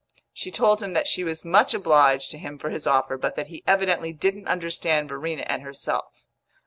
[0.33, 3.49] She told him that she was much obliged to him for his offer, but that
[3.49, 6.25] he evidently didn't understand Verena and herself.